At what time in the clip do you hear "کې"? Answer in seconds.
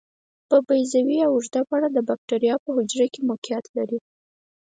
3.13-3.21